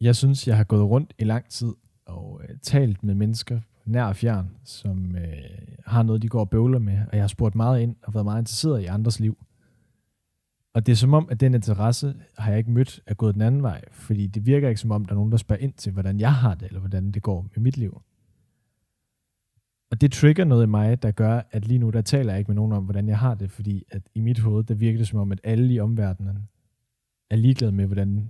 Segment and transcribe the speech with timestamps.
[0.00, 1.74] Jeg synes, jeg har gået rundt i lang tid
[2.06, 5.22] og øh, talt med mennesker nær og fjern, som øh,
[5.86, 8.24] har noget, de går og bøvler med, og jeg har spurgt meget ind og været
[8.24, 9.38] meget interesseret i andres liv.
[10.74, 13.42] Og det er som om, at den interesse har jeg ikke mødt er gået den
[13.42, 15.92] anden vej, fordi det virker ikke som om, der er nogen, der spørger ind til,
[15.92, 18.02] hvordan jeg har det, eller hvordan det går med mit liv.
[19.90, 22.50] Og det trigger noget i mig, der gør, at lige nu, der taler jeg ikke
[22.50, 25.08] med nogen om, hvordan jeg har det, fordi at i mit hoved, der virker det
[25.08, 26.48] som om, at alle i omverdenen
[27.30, 28.28] er ligeglade med, hvordan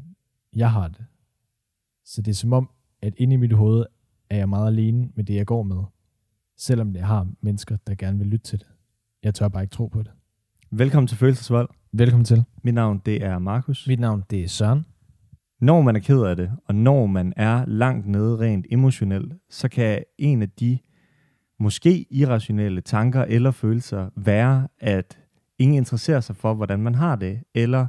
[0.57, 1.05] jeg har det.
[2.11, 2.70] Så det er som om,
[3.02, 3.84] at inde i mit hoved
[4.30, 5.82] er jeg meget alene med det, jeg går med.
[6.56, 8.66] Selvom jeg har mennesker, der gerne vil lytte til det.
[9.23, 10.10] Jeg tør bare ikke tro på det.
[10.70, 11.68] Velkommen til Følelsesvold.
[11.92, 12.45] Velkommen til.
[12.62, 13.87] Mit navn det er Markus.
[13.88, 14.87] Mit navn det er Søren.
[15.60, 19.68] Når man er ked af det, og når man er langt nede rent emotionelt, så
[19.68, 20.79] kan en af de
[21.59, 25.18] måske irrationelle tanker eller følelser være, at
[25.59, 27.87] ingen interesserer sig for, hvordan man har det, eller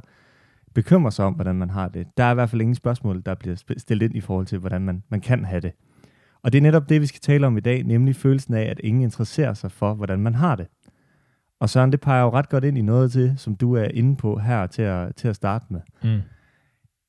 [0.74, 2.06] bekymrer sig om, hvordan man har det.
[2.16, 4.82] Der er i hvert fald ingen spørgsmål, der bliver stillet ind i forhold til, hvordan
[4.82, 5.72] man, man kan have det.
[6.42, 8.80] Og det er netop det, vi skal tale om i dag, nemlig følelsen af, at
[8.84, 10.66] ingen interesserer sig for, hvordan man har det.
[11.60, 14.16] Og Søren, det peger jo ret godt ind i noget til, som du er inde
[14.16, 15.80] på her til at, til at starte med.
[16.04, 16.20] Mm.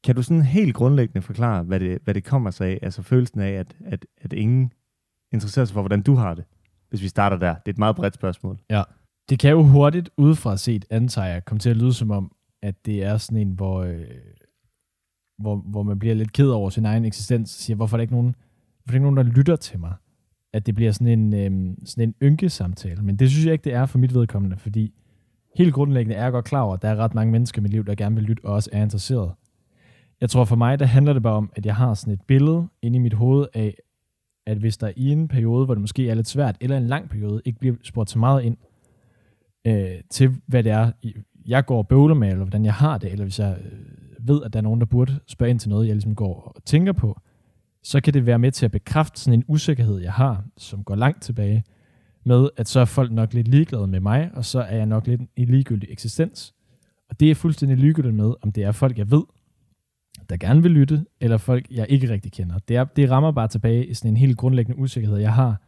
[0.04, 3.40] Kan du sådan helt grundlæggende forklare, hvad det, hvad det kommer sig af, altså følelsen
[3.40, 4.72] af, at, at, at ingen
[5.32, 6.44] interesserer sig for, hvordan du har det?
[6.90, 7.50] Hvis vi starter der.
[7.50, 8.60] Det er et meget bredt spørgsmål.
[8.70, 8.84] Ja.
[9.30, 12.32] Det kan jo hurtigt udefra set, antager jeg, komme til at lyde som om,
[12.64, 14.06] at det er sådan en, hvor, øh,
[15.38, 18.02] hvor, hvor man bliver lidt ked over sin egen eksistens, og siger, hvorfor er der
[18.02, 19.94] ikke nogen, hvorfor er der ikke nogen, der lytter til mig?
[20.54, 23.02] At det bliver sådan en, øh, sådan en ynkesamtale.
[23.02, 24.94] Men det synes jeg ikke, det er for mit vedkommende, fordi
[25.58, 27.72] helt grundlæggende er jeg godt klar over, at der er ret mange mennesker i mit
[27.72, 29.32] liv, der gerne vil lytte og også er interesseret.
[30.22, 32.68] Jeg tror for mig, der handler det bare om, at jeg har sådan et billede
[32.82, 33.76] inde i mit hoved af,
[34.48, 37.10] at hvis der i en periode, hvor det måske er lidt svært, eller en lang
[37.10, 38.58] periode, ikke bliver spurgt så meget ind
[39.68, 40.92] øh, til, hvad det er,
[41.46, 44.42] jeg går og bøvler med, eller hvordan jeg har det, eller hvis jeg øh, ved,
[44.44, 46.94] at der er nogen, der burde spørge ind til noget, jeg ligesom går og tænker
[46.94, 47.20] på,
[47.84, 50.96] så kan det være med til at bekræfte sådan en usikkerhed, jeg har, som går
[50.96, 51.64] langt tilbage,
[52.26, 55.08] med at så er folk nok lidt ligeglade med mig, og så er jeg nok
[55.08, 56.54] lidt i ligegyldig eksistens.
[57.10, 59.24] Og det er fuldstændig ligegyldigt med, om det er folk, jeg ved,
[60.30, 62.60] der gerne vil lytte, eller folk, jeg ikke rigtig kender.
[62.68, 65.62] Det, er, det rammer bare tilbage i sådan en helt grundlæggende usikkerhed, jeg har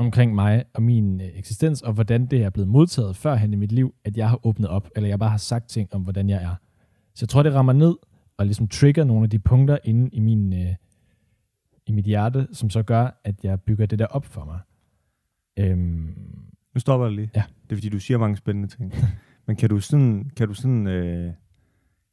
[0.00, 3.72] omkring mig og min øh, eksistens, og hvordan det er blevet modtaget førhen i mit
[3.72, 6.42] liv, at jeg har åbnet op, eller jeg bare har sagt ting om, hvordan jeg
[6.42, 6.54] er.
[7.14, 7.96] Så jeg tror, det rammer ned
[8.38, 10.74] og ligesom trigger nogle af de punkter inde i, min, øh,
[11.86, 14.60] i mit hjerte, som så gør, at jeg bygger det der op for mig.
[15.58, 16.14] Øhm,
[16.74, 17.30] nu stopper jeg lige.
[17.34, 17.42] Ja.
[17.64, 18.94] Det er fordi, du siger mange spændende ting.
[19.46, 21.32] Men kan du sådan, kan du sådan øh,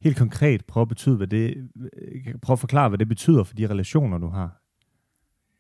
[0.02, 1.70] helt konkret prøve at, betyde, hvad det,
[2.42, 4.62] prøve at forklare, hvad det betyder for de relationer, du har?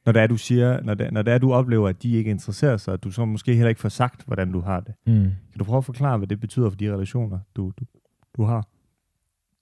[0.07, 2.29] Når det er, du siger, når det, når det er, du oplever, at de ikke
[2.29, 4.94] interesserer sig, at du så måske heller ikke får sagt, hvordan du har det.
[5.07, 5.13] Mm.
[5.51, 7.85] Kan du prøve at forklare, hvad det betyder for de relationer, du, du,
[8.38, 8.67] du har?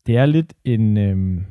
[0.06, 0.98] Det er lidt en...
[0.98, 1.46] Øhm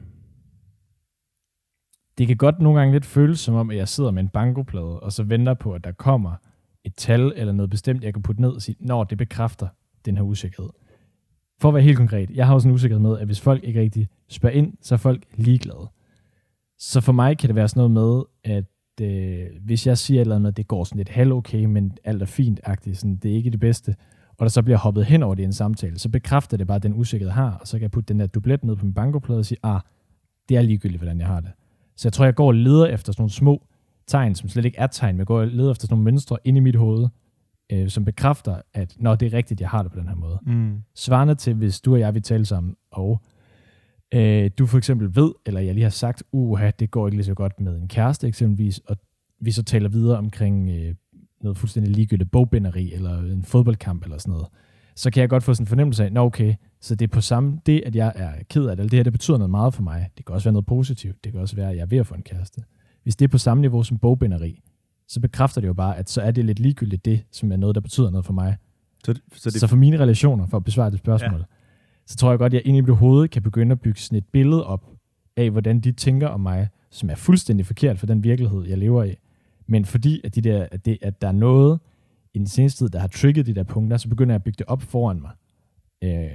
[2.19, 5.01] det kan godt nogle gange lidt føles som om, at jeg sidder med en bankoplade,
[5.01, 6.35] og så venter på, at der kommer
[6.85, 9.69] et tal eller noget bestemt, jeg kan putte ned og sige, når det bekræfter
[10.05, 10.71] den her usikkerhed.
[11.61, 13.81] For at være helt konkret, jeg har også en usikkerhed med, at hvis folk ikke
[13.81, 15.91] rigtig spørger ind, så er folk ligeglade.
[16.79, 18.23] Så for mig kan det være sådan noget med,
[18.55, 18.65] at
[19.01, 22.23] øh, hvis jeg siger et eller andet, det går sådan lidt halv okay, men alt
[22.23, 23.95] er fint-agtigt, sådan, det er ikke det bedste,
[24.39, 26.79] og der så bliver hoppet hen over det i en samtale, så bekræfter det bare
[26.79, 28.95] den usikkerhed, jeg har, og så kan jeg putte den der dublet ned på min
[28.95, 29.81] bankoplade og sige, ah,
[30.49, 31.51] det er ligegyldigt, hvordan jeg har det.
[31.97, 33.67] Så jeg tror, jeg går og leder efter sådan nogle små
[34.07, 36.39] tegn, som slet ikke er tegn, men jeg går og leder efter sådan nogle mønstre
[36.45, 37.09] inde i mit hoved,
[37.73, 40.39] øh, som bekræfter, at når det er rigtigt, jeg har det på den her måde.
[40.47, 40.83] Mm.
[40.95, 43.21] Svarende til, hvis du og jeg vil tale sammen, og
[44.15, 47.25] øh, du for eksempel ved, eller jeg lige har sagt, uha, det går ikke lige
[47.25, 48.97] så godt med en kæreste eksempelvis, og
[49.41, 50.95] vi så taler videre omkring øh,
[51.41, 54.47] noget fuldstændig ligegyldigt bogbinderi, eller en fodboldkamp, eller sådan noget,
[54.97, 57.21] så kan jeg godt få sådan en fornemmelse af, nå okay, så det er på
[57.21, 59.75] samme, det at jeg er ked af det, eller det her, det betyder noget meget
[59.75, 60.09] for mig.
[60.17, 62.07] Det kan også være noget positivt, det kan også være, at jeg er ved at
[62.07, 62.63] få en kæreste.
[63.03, 64.61] Hvis det er på samme niveau som bogbinderi,
[65.09, 67.75] så bekræfter det jo bare, at så er det lidt ligegyldigt det, som er noget,
[67.75, 68.57] der betyder noget for mig.
[69.05, 69.61] Så, så, det...
[69.61, 71.45] så for mine relationer, for at besvare det spørgsmål, ja
[72.07, 74.19] så tror jeg godt, at jeg ind i mit hoved kan begynde at bygge sådan
[74.19, 74.87] et billede op
[75.37, 79.05] af, hvordan de tænker om mig, som er fuldstændig forkert for den virkelighed, jeg lever
[79.05, 79.15] i.
[79.67, 81.81] Men fordi at, de der, at, det, at der er noget
[82.35, 84.57] i den seneste tid, der har trigget de der punkter, så begynder jeg at bygge
[84.59, 85.31] det op foran mig.
[86.05, 86.29] Øh,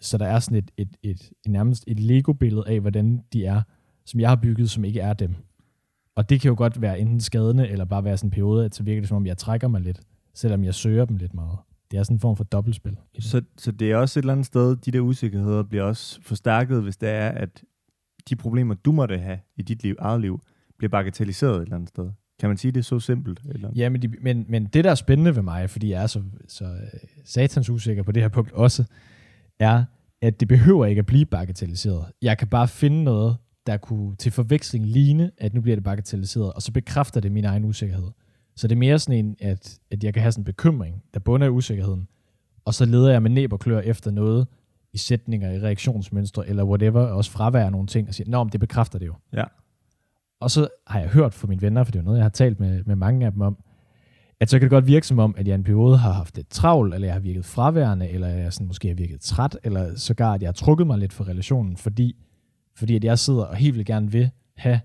[0.00, 3.62] så der er sådan et, et, et, et nærmest et Lego-billede af, hvordan de er,
[4.04, 5.34] som jeg har bygget, som ikke er dem.
[6.16, 8.74] Og det kan jo godt være enten skadende, eller bare være sådan en periode, at
[8.74, 10.00] så virker det som om, jeg trækker mig lidt,
[10.34, 11.58] selvom jeg søger dem lidt meget.
[11.94, 12.96] Det er sådan en form for dobbeltspil.
[13.18, 16.82] Så, så det er også et eller andet sted, de der usikkerheder bliver også forstærket,
[16.82, 17.64] hvis det er, at
[18.28, 20.40] de problemer, du måtte have i dit liv, eget liv,
[20.78, 22.10] bliver bagatelliseret et eller andet sted.
[22.40, 23.40] Kan man sige det så simpelt?
[23.48, 23.70] Eller?
[23.76, 26.22] Ja, men, de, men, men det, der er spændende ved mig, fordi jeg er så,
[26.48, 28.84] så øh, satans usikker på det her punkt også,
[29.58, 29.84] er,
[30.22, 32.04] at det behøver ikke at blive bagatelliseret.
[32.22, 33.36] Jeg kan bare finde noget,
[33.66, 37.44] der kunne til forveksling ligne, at nu bliver det bagatelliseret, og så bekræfter det min
[37.44, 38.10] egen usikkerhed.
[38.56, 41.20] Så det er mere sådan en, at, at jeg kan have sådan en bekymring, der
[41.20, 42.08] bunder af usikkerheden,
[42.64, 44.46] og så leder jeg med næb og klør efter noget
[44.92, 48.52] i sætninger, i reaktionsmønstre, eller whatever, og også fravær nogle ting, og siger, nå, men
[48.52, 49.14] det bekræfter det jo.
[49.32, 49.44] Ja.
[50.40, 52.60] Og så har jeg hørt fra mine venner, for det er noget, jeg har talt
[52.60, 53.58] med, med mange af dem om,
[54.40, 56.36] at så kan det godt virke som om, at jeg i en periode har haft
[56.36, 59.96] lidt travlt, eller jeg har virket fraværende, eller jeg sådan måske har virket træt, eller
[59.96, 62.16] sågar, at jeg har trukket mig lidt fra relationen, fordi,
[62.76, 64.80] fordi at jeg sidder og helt vil gerne vil have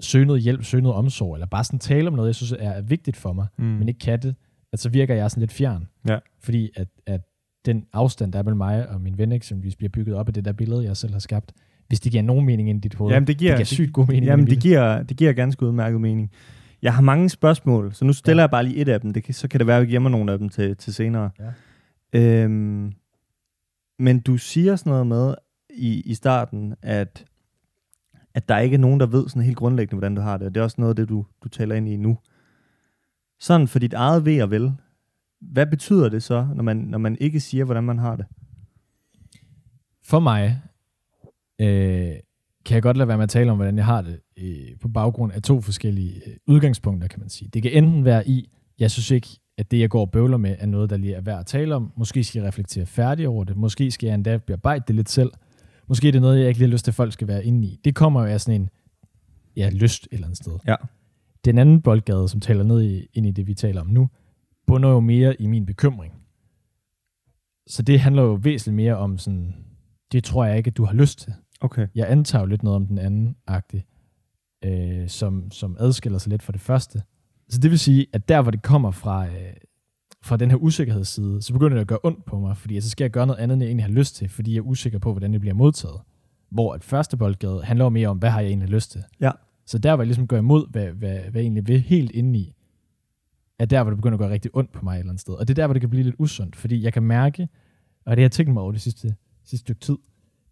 [0.00, 2.80] søge noget hjælp, søge noget omsorg, eller bare sådan tale om noget, jeg synes er
[2.82, 3.64] vigtigt for mig, mm.
[3.64, 4.34] men ikke kan det,
[4.72, 5.86] at så virker jeg sådan lidt fjern.
[6.08, 6.18] Ja.
[6.40, 7.20] Fordi at, at
[7.66, 10.44] den afstand, der er mellem mig og min ven eksempelvis, bliver bygget op af det
[10.44, 11.52] der billede, jeg selv har skabt,
[11.88, 13.12] hvis det giver nogen mening ind i dit hoved.
[13.12, 14.26] Jamen, det giver, det giver sygt god mening.
[14.26, 16.30] Jamen, det giver, det giver ganske udmærket mening.
[16.82, 18.44] Jeg har mange spørgsmål, så nu stiller ja.
[18.44, 19.12] jeg bare lige et af dem.
[19.12, 21.30] Det kan, så kan det være, at vi gemmer nogle af dem til, til senere.
[22.12, 22.42] Ja.
[22.44, 22.92] Øhm,
[23.98, 25.34] men du siger sådan noget med
[25.70, 27.24] i, i starten, at,
[28.38, 30.46] at der ikke er nogen, der ved sådan helt grundlæggende, hvordan du har det.
[30.46, 32.18] Og det er også noget af det, du, du taler ind i nu.
[33.40, 34.72] Sådan for dit eget ved og vel.
[35.40, 38.26] Hvad betyder det så, når man, når man ikke siger, hvordan man har det?
[40.02, 40.62] For mig
[41.60, 42.12] øh,
[42.64, 44.88] kan jeg godt lade være med at tale om, hvordan jeg har det øh, på
[44.88, 47.50] baggrund af to forskellige øh, udgangspunkter, kan man sige.
[47.52, 50.56] Det kan enten være i, jeg synes ikke, at det, jeg går og bøvler med,
[50.58, 51.92] er noget, der lige er værd at tale om.
[51.96, 53.56] Måske skal jeg reflektere færdig over det.
[53.56, 55.30] Måske skal jeg endda bearbejde det lidt selv.
[55.88, 57.68] Måske er det noget, jeg ikke lige har lyst til, at folk skal være inde
[57.68, 57.80] i.
[57.84, 58.70] Det kommer jo af sådan en
[59.56, 60.58] ja, lyst et eller andet sted.
[60.66, 60.74] Ja.
[61.44, 64.08] Den anden boldgade, som taler ned i, ind i det, vi taler om nu,
[64.66, 66.14] bunder jo mere i min bekymring.
[67.66, 69.54] Så det handler jo væsentligt mere om sådan,
[70.12, 71.32] det tror jeg ikke, at du har lyst til.
[71.60, 71.88] Okay.
[71.94, 73.84] Jeg antager jo lidt noget om den anden agtig,
[74.64, 77.02] øh, som, som adskiller sig lidt fra det første.
[77.48, 79.52] Så det vil sige, at der hvor det kommer fra, øh,
[80.22, 83.04] fra den her usikkerhedsside, så begynder det at gøre ondt på mig, fordi så skal
[83.04, 85.12] jeg gøre noget andet, end jeg egentlig har lyst til, fordi jeg er usikker på,
[85.12, 86.00] hvordan det bliver modtaget.
[86.50, 89.04] Hvor at første boldgade handler mere om, hvad har jeg egentlig lyst til.
[89.20, 89.30] Ja.
[89.66, 92.54] Så der, hvor jeg ligesom går imod, hvad, hvad, hvad jeg egentlig vil helt indeni,
[93.58, 95.34] er der, hvor det begynder at gøre rigtig ondt på mig et eller andet sted.
[95.34, 97.48] Og det er der, hvor det kan blive lidt usundt, fordi jeg kan mærke,
[98.04, 99.14] og det har jeg tænkt mig over det sidste,
[99.44, 99.96] sidste stykke tid,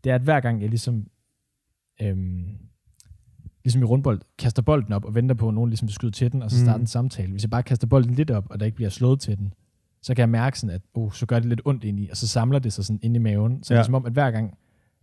[0.04, 1.06] det er, at hver gang jeg ligesom,
[2.02, 2.44] øhm,
[3.66, 6.42] ligesom i rundbold, kaster bolden op og venter på, at nogen ligesom skyder til den,
[6.42, 6.82] og så starter mm.
[6.82, 7.30] en samtale.
[7.30, 9.54] Hvis jeg bare kaster bolden lidt op, og der ikke bliver slået til den,
[10.02, 12.16] så kan jeg mærke sådan, at oh, så gør det lidt ondt ind i, og
[12.16, 13.62] så samler det sig sådan ind i maven.
[13.62, 13.78] Så ja.
[13.78, 14.58] det er som om, at hver gang,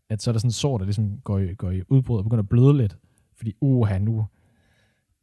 [0.09, 2.23] at så er der sådan en sår, der ligesom går i, går i udbrud og
[2.23, 2.97] begynder at bløde lidt.
[3.37, 4.25] Fordi, uha, nu,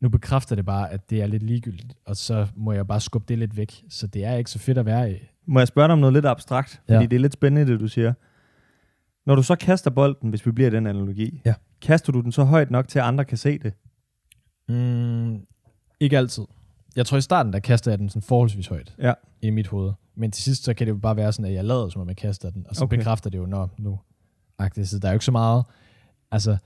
[0.01, 3.25] nu bekræfter det bare, at det er lidt ligegyldigt, og så må jeg bare skubbe
[3.29, 3.85] det lidt væk.
[3.89, 5.17] Så det er ikke så fedt at være i.
[5.47, 6.81] Må jeg spørge dig om noget lidt abstrakt?
[6.87, 7.07] Fordi ja.
[7.07, 8.13] det er lidt spændende, det du siger.
[9.31, 11.55] Når du så kaster bolden, hvis vi bliver den analogi, ja.
[11.81, 13.73] kaster du den så højt nok til, at andre kan se det?
[14.69, 15.47] Mm,
[16.01, 16.45] ikke altid.
[16.97, 19.13] Jeg tror i starten, der kaster jeg den sådan forholdsvis højt ja.
[19.43, 19.93] i mit hoved.
[20.15, 22.09] Men til sidst, så kan det jo bare være sådan, at jeg lader som om
[22.09, 22.97] jeg kaster den, og så okay.
[22.97, 24.01] bekræfter det jo, når nu.
[24.85, 25.65] Så der er jo ikke så meget,
[26.31, 26.57] altså,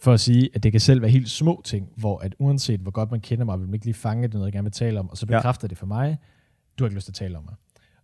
[0.00, 2.90] for at sige, at det kan selv være helt små ting, hvor at uanset hvor
[2.90, 5.00] godt man kender mig, vil man ikke lige fange det, noget jeg gerne vil tale
[5.00, 5.68] om, og så bekræfter ja.
[5.68, 6.18] det for mig,
[6.78, 7.54] du har ikke lyst til at tale om mig.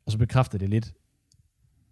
[0.06, 0.92] Og så bekræfter det lidt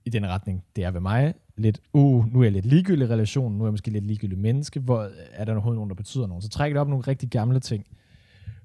[0.06, 3.52] i den retning, det er ved mig, lidt, uh, nu er jeg lidt ligegyldig relation,
[3.52, 6.44] nu er jeg måske lidt ligegyldig menneske, hvor er der overhovedet nogen, der betyder noget.
[6.44, 7.86] Så trækker det op nogle rigtig gamle ting,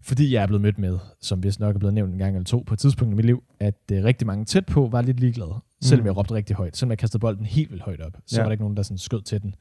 [0.01, 2.45] fordi jeg er blevet mødt med, som vist nok er blevet nævnt en gang eller
[2.45, 5.19] to på et tidspunkt i mit liv, at uh, rigtig mange tæt på var lidt
[5.19, 6.05] ligeglade, selvom mm.
[6.05, 6.77] jeg råbte rigtig højt.
[6.77, 8.41] Selvom jeg kastede bolden helt vildt højt op, så ja.
[8.41, 9.55] var der ikke nogen, der sådan skød til den.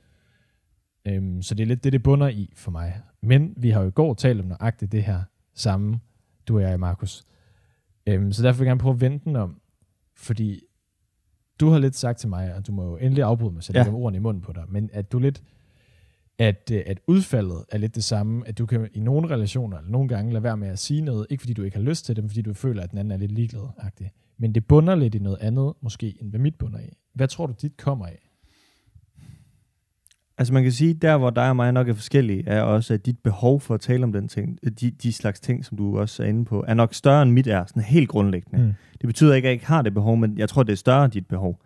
[1.17, 3.01] Um, så det er lidt det, det bunder i for mig.
[3.23, 5.23] Men vi har jo i går talt om nøjagtigt det her
[5.55, 6.01] samme,
[6.49, 7.25] du og jeg, Markus.
[8.11, 9.61] Um, så derfor vil jeg gerne prøve at vente den om,
[10.17, 10.61] fordi
[11.61, 13.87] du har lidt sagt til mig, og du må jo endelig afbryde mig, så jeg
[13.87, 13.93] ja.
[13.93, 15.43] ordene i munden på dig, men at du lidt,
[16.39, 19.91] at, øh, at udfaldet er lidt det samme, at du kan i nogle relationer, eller
[19.91, 22.17] nogle gange lade være med at sige noget, ikke fordi du ikke har lyst til
[22.17, 24.09] det, men fordi du føler, at den anden er lidt ligeglad -agtig.
[24.39, 26.93] Men det bunder lidt i noget andet, måske, end hvad mit bunder i.
[27.15, 28.30] Hvad tror du, dit kommer af?
[30.41, 33.07] Altså man kan sige, der hvor dig og mig nok er forskellige, er også, at
[33.07, 36.23] dit behov for at tale om den ting, de, de slags ting, som du også
[36.23, 38.65] er inde på, er nok større end mit er, sådan helt grundlæggende.
[38.65, 38.73] Mm.
[39.01, 41.05] Det betyder ikke, at jeg ikke har det behov, men jeg tror, det er større
[41.05, 41.61] end dit behov.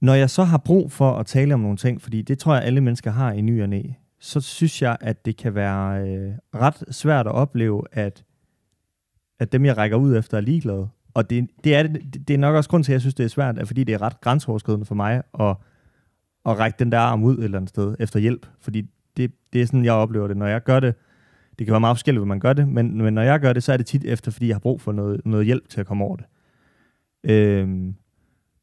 [0.00, 2.64] Når jeg så har brug for at tale om nogle ting, fordi det tror jeg,
[2.64, 3.82] alle mennesker har i ny og næ,
[4.20, 8.24] så synes jeg, at det kan være øh, ret svært at opleve, at,
[9.40, 10.88] at dem, jeg rækker ud efter, er ligeglade.
[11.14, 13.24] Og det, det, er, det, det er nok også grund til, at jeg synes, det
[13.24, 15.56] er svært, at fordi det er ret grænseoverskridende for mig at
[16.46, 18.46] at række den der arm ud et eller andet sted efter hjælp.
[18.60, 18.82] Fordi
[19.16, 20.36] det, det er sådan, jeg oplever det.
[20.36, 20.94] Når jeg gør det,
[21.58, 23.62] det kan være meget forskelligt, hvordan man gør det, men, men når jeg gør det,
[23.62, 25.86] så er det tit efter, fordi jeg har brug for noget, noget hjælp til at
[25.86, 26.26] komme over det.
[27.30, 27.94] Øhm,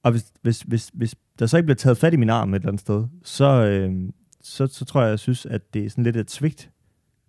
[0.04, 2.56] og hvis, hvis, hvis, hvis der så ikke bliver taget fat i min arm et
[2.56, 6.04] eller andet sted, så, øhm, så, så tror jeg, jeg synes, at det er sådan
[6.04, 6.72] lidt et svigt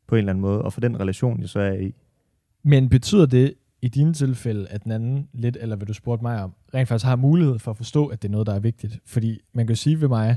[0.07, 1.95] på en eller anden måde, og for den relation, jeg så er i.
[2.63, 3.55] Men betyder det
[3.85, 7.07] i dine tilfælde, at den anden lidt, eller hvad du spurgte mig om, rent faktisk
[7.07, 8.99] har mulighed for at forstå, at det er noget, der er vigtigt?
[9.07, 10.37] Fordi man kan sige ved mig,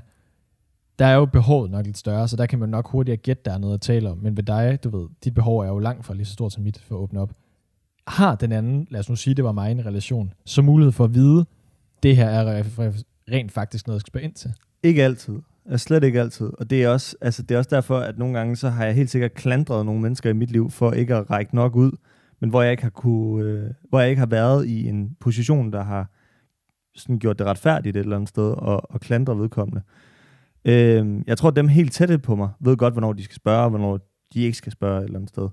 [1.00, 3.54] der er jo behovet nok lidt større, så der kan man nok hurtigere gætte, der
[3.54, 4.18] er noget at tale om.
[4.18, 6.64] Men ved dig, du ved, dit behov er jo langt fra lige så stort som
[6.64, 7.32] mit for at åbne op.
[8.08, 10.92] Har den anden, lad os nu sige, det var mig i en relation, så mulighed
[10.92, 11.46] for at vide,
[12.04, 12.64] det her er
[13.32, 14.54] rent faktisk noget, jeg skal spørge ind til?
[14.84, 15.36] Ikke altid.
[15.66, 16.50] Altså, slet ikke altid.
[16.60, 18.96] Og det er, også, altså, det er også derfor, at nogle gange, så har jeg
[18.96, 21.92] helt sikkert klandret nogle mennesker i mit liv, for ikke at række nok ud,
[22.42, 25.74] men hvor jeg ikke har, kunne, øh, hvor jeg ikke har været i en position,
[25.74, 26.12] der har
[26.96, 29.82] sådan gjort det retfærdigt et eller andet sted, og, og klandre vedkommende.
[30.66, 33.64] Øh, jeg tror, at dem helt tætte på mig ved godt, hvornår de skal spørge,
[33.64, 34.00] og hvornår
[34.34, 35.50] de ikke skal spørge et eller andet sted.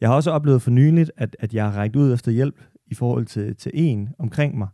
[0.00, 2.94] Jeg har også oplevet for nyligt, at, at jeg har rækket ud efter hjælp i
[2.94, 4.68] forhold til, til en omkring mig,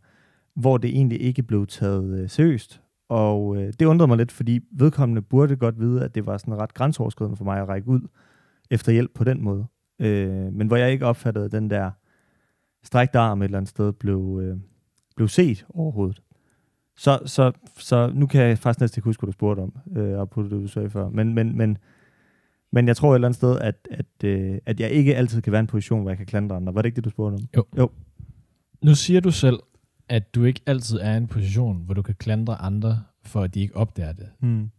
[0.55, 2.81] hvor det egentlig ikke blev taget øh, seriøst.
[3.09, 6.57] Og øh, det undrede mig lidt, fordi vedkommende burde godt vide, at det var sådan
[6.57, 8.01] ret grænseoverskridende for mig at række ud
[8.71, 9.65] efter hjælp på den måde.
[9.99, 11.91] Øh, men hvor jeg ikke opfattede, at den der
[12.83, 14.57] strækte arm et eller andet sted blev, øh,
[15.15, 16.21] blev set overhovedet.
[16.97, 20.19] Så, så, så nu kan jeg faktisk næsten ikke huske, hvad du spurgte om, øh,
[20.19, 21.09] og på det, du sagde før.
[21.09, 21.77] Men, men, men,
[22.71, 25.51] men jeg tror et eller andet sted, at, at, øh, at jeg ikke altid kan
[25.51, 26.75] være i en position, hvor jeg kan klandre andre.
[26.75, 27.47] Var det ikke det, du spurgte om?
[27.57, 27.65] Jo.
[27.77, 27.89] jo.
[28.83, 29.59] Nu siger du selv,
[30.09, 33.53] at du ikke altid er i en position, hvor du kan klandre andre, for at
[33.53, 34.29] de ikke opdager det.
[34.39, 34.69] Hmm.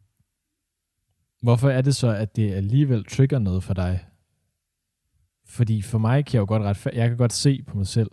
[1.43, 4.05] Hvorfor er det så, at det alligevel trigger noget for dig?
[5.49, 8.11] Fordi for mig kan jeg jo godt ret, jeg kan godt se på mig selv,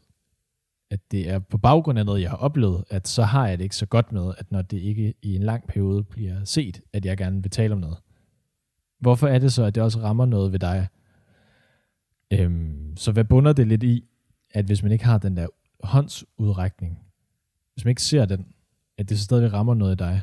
[0.92, 3.64] at det er på baggrund af noget, jeg har oplevet, at så har jeg det
[3.64, 7.06] ikke så godt med, at når det ikke i en lang periode bliver set, at
[7.06, 7.98] jeg gerne vil tale om noget.
[9.00, 10.88] Hvorfor er det så, at det også rammer noget ved dig?
[12.34, 14.04] Øhm, så hvad bunder det lidt i,
[14.52, 15.48] at hvis man ikke har den der
[15.84, 17.00] håndsudrækning,
[17.74, 18.48] hvis man ikke ser den,
[18.98, 20.22] at det så stadig rammer noget i dig?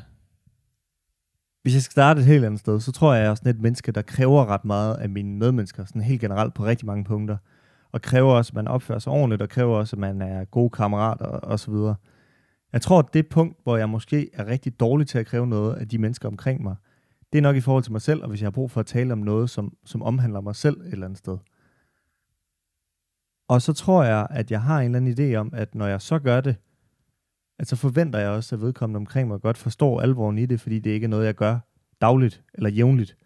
[1.63, 3.55] Hvis jeg skal starte et helt andet sted, så tror jeg, at jeg er sådan
[3.55, 7.05] et menneske, der kræver ret meget af mine medmennesker, sådan helt generelt på rigtig mange
[7.05, 7.37] punkter.
[7.93, 10.71] Og kræver også, at man opfører sig ordentligt, og kræver også, at man er gode
[10.71, 11.95] kammerater og så videre.
[12.73, 15.75] Jeg tror, at det punkt, hvor jeg måske er rigtig dårlig til at kræve noget
[15.75, 16.77] af de mennesker omkring mig,
[17.33, 18.87] det er nok i forhold til mig selv, og hvis jeg har brug for at
[18.87, 21.39] tale om noget, som, som omhandler mig selv et eller andet sted.
[23.49, 26.01] Og så tror jeg, at jeg har en eller anden idé om, at når jeg
[26.01, 26.57] så gør det,
[27.63, 30.79] at så forventer jeg også, at vedkommende omkring mig godt forstår alvoren i det, fordi
[30.79, 31.59] det ikke er noget, jeg gør
[32.01, 33.17] dagligt eller jævnligt,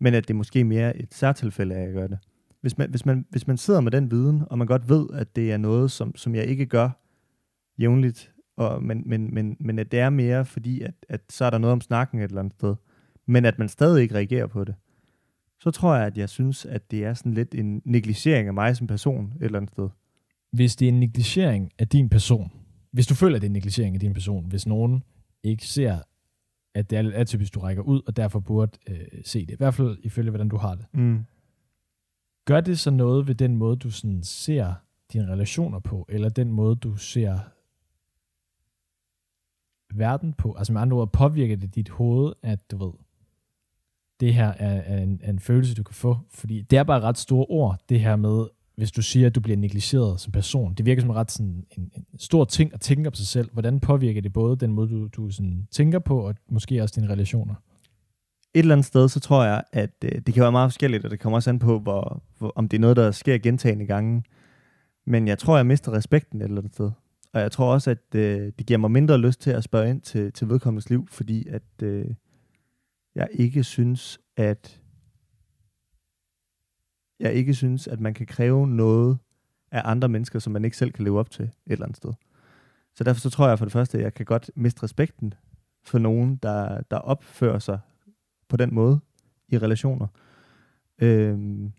[0.00, 2.18] men at det måske mere et særtilfælde, at jeg gør det.
[2.60, 5.36] Hvis man, hvis, man, hvis man sidder med den viden, og man godt ved, at
[5.36, 6.90] det er noget, som, som jeg ikke gør
[7.78, 11.50] jævnligt, og, men, men, men, men at det er mere, fordi at, at så er
[11.50, 12.74] der noget om snakken et eller andet sted,
[13.26, 14.74] men at man stadig ikke reagerer på det,
[15.60, 18.76] så tror jeg, at jeg synes, at det er sådan lidt en negligering af mig
[18.76, 19.88] som person et eller andet sted.
[20.52, 22.50] Hvis det er en negligering af din person,
[22.96, 25.02] hvis du føler, det er en negligering af din person, hvis nogen
[25.42, 25.98] ikke ser,
[26.74, 29.56] at det er lidt atypisk, du rækker ud, og derfor burde øh, se det, i
[29.56, 30.86] hvert fald ifølge, hvordan du har det.
[30.92, 31.24] Mm.
[32.44, 34.74] Gør det så noget ved den måde, du sådan ser
[35.12, 37.38] dine relationer på, eller den måde, du ser
[39.94, 40.54] verden på?
[40.54, 42.92] Altså med andre ord, påvirker det dit hoved, at du ved,
[44.20, 46.18] det her er, er, en, er en følelse, du kan få?
[46.30, 49.40] Fordi det er bare ret store ord, det her med, hvis du siger, at du
[49.40, 50.74] bliver negligeret som person.
[50.74, 53.50] Det virker som ret sådan en, en stor ting at tænke på sig selv.
[53.52, 57.12] Hvordan påvirker det både den måde, du, du sådan tænker på, og måske også dine
[57.12, 57.54] relationer?
[58.54, 61.10] Et eller andet sted, så tror jeg, at øh, det kan være meget forskelligt, og
[61.10, 64.22] det kommer også an på, hvor, hvor, om det er noget, der sker gentagende gange.
[65.06, 66.90] Men jeg tror, jeg mister respekten et eller andet sted.
[67.32, 70.00] Og jeg tror også, at øh, det giver mig mindre lyst til at spørge ind
[70.00, 72.06] til, til vedkommendes liv, fordi at øh,
[73.14, 74.80] jeg ikke synes, at
[77.20, 79.18] jeg ikke synes, at man kan kræve noget
[79.70, 82.12] af andre mennesker, som man ikke selv kan leve op til et eller andet sted.
[82.94, 85.34] Så derfor så tror jeg for det første, at jeg kan godt miste respekten
[85.84, 87.78] for nogen, der, der opfører sig
[88.48, 89.00] på den måde
[89.48, 90.06] i relationer.
[90.98, 91.72] Øhm,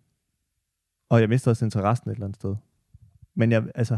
[1.09, 2.55] og jeg mister også interessen et eller andet sted.
[3.35, 3.97] Men jeg, altså,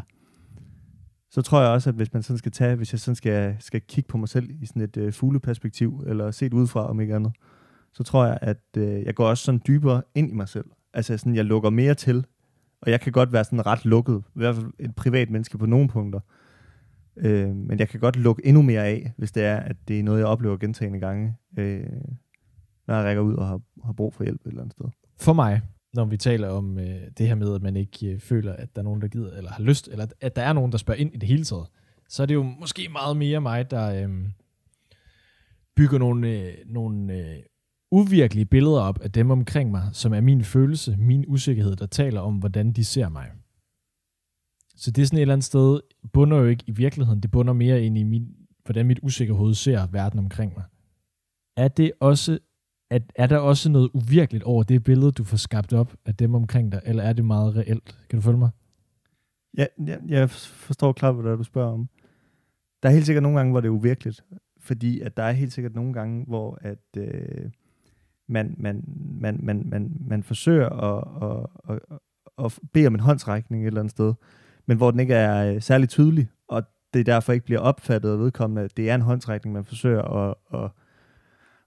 [1.29, 3.81] så tror jeg også, at hvis man sådan skal tage, hvis jeg sådan skal, skal
[3.81, 7.34] kigge på mig selv i sådan et øh, fugleperspektiv, eller set udefra om ikke andet,
[7.93, 10.65] så tror jeg, at øh, jeg går også sådan dybere ind i mig selv.
[10.93, 12.25] Altså sådan, jeg lukker mere til,
[12.81, 15.65] og jeg kan godt være sådan ret lukket, i hvert fald et privat menneske på
[15.65, 16.19] nogle punkter.
[17.17, 20.03] Øh, men jeg kan godt lukke endnu mere af, hvis det er, at det er
[20.03, 21.86] noget, jeg oplever gentagende gange, øh,
[22.88, 24.86] når jeg rækker ud og har, har brug for hjælp et eller andet sted.
[25.17, 25.62] For mig,
[25.93, 28.81] når vi taler om øh, det her med, at man ikke øh, føler, at der
[28.81, 31.13] er nogen, der gider, eller har lyst, eller at der er nogen, der spørger ind
[31.13, 31.67] i det hele taget,
[32.10, 34.10] så er det jo måske meget mere mig, der øh,
[35.75, 37.38] bygger nogle, øh, nogle øh,
[37.91, 42.22] uvirkelige billeder op af dem omkring mig, som er min følelse, min usikkerhed, der taler
[42.22, 43.31] om, hvordan de ser mig.
[44.75, 45.79] Så det er sådan et eller andet sted,
[46.13, 49.53] bunder jo ikke i virkeligheden, det bunder mere ind i, min, hvordan mit usikre hoved
[49.53, 50.63] ser verden omkring mig.
[51.58, 52.39] Er det også
[52.89, 56.36] at, er der også noget uvirkeligt over det billede, du får skabt op af dem
[56.36, 58.00] omkring dig, eller er det meget reelt?
[58.10, 58.50] Kan du følge mig?
[59.58, 61.89] Ja, jeg, jeg forstår klart, hvad du spørger om.
[62.84, 64.24] Der er helt sikkert nogle gange, hvor det er uvirkeligt,
[64.60, 67.51] fordi at der er helt sikkert nogle gange, hvor at øh,
[68.29, 68.83] man, man,
[69.21, 72.00] man, man, man, man forsøger at, at, at,
[72.45, 74.13] at bede om en håndsrækning et eller andet sted,
[74.65, 78.19] men hvor den ikke er øh, særlig tydelig, og det derfor ikke bliver opfattet af
[78.19, 80.71] vedkommende, at det er en håndsrækning, man forsøger at, at,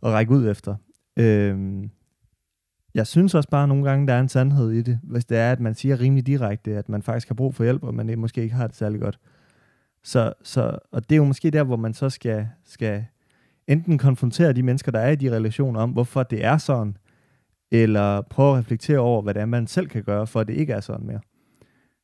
[0.02, 0.76] at række ud efter.
[1.16, 1.90] Øhm,
[2.94, 5.38] jeg synes også bare at nogle gange, der er en sandhed i det, hvis det
[5.38, 8.18] er, at man siger rimelig direkte, at man faktisk har brug for hjælp, og man
[8.18, 9.18] måske ikke har det særlig godt.
[10.02, 13.04] Så, så, og det er jo måske der, hvor man så skal, skal
[13.68, 16.96] enten konfrontere de mennesker, der er i de relationer om, hvorfor det er sådan,
[17.70, 20.54] eller prøve at reflektere over, hvad det er, man selv kan gøre, for at det
[20.54, 21.20] ikke er sådan mere.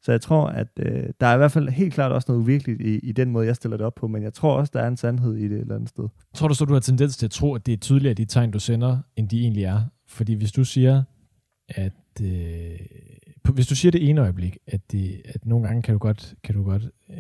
[0.03, 2.81] Så jeg tror, at øh, der er i hvert fald helt klart også noget uvirkeligt
[2.81, 4.89] i, i den måde, jeg stiller det op på, men jeg tror også, der er
[4.89, 6.09] en sandhed i det et eller andet sted.
[6.35, 8.51] Tror du så, du har tendens til at tro, at det er tydeligere de tegn,
[8.51, 9.81] du sender, end de egentlig er?
[10.07, 11.03] Fordi hvis du siger,
[11.69, 12.79] at øh,
[13.53, 16.55] hvis du siger det ene øjeblik, at, det, at nogle gange kan du godt, kan
[16.55, 17.17] du godt øh,